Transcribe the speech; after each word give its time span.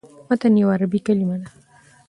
متن 0.29 0.53
یوه 0.61 0.73
عربي 0.75 0.99
کلمه 1.07 1.35
ده. 1.41 1.47